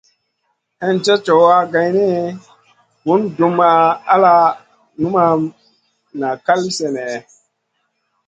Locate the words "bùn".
3.03-3.21